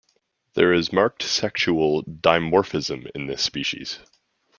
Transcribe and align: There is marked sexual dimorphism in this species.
There 0.55 0.73
is 0.73 0.91
marked 0.91 1.21
sexual 1.21 2.03
dimorphism 2.05 3.07
in 3.13 3.27
this 3.27 3.43
species. 3.43 3.99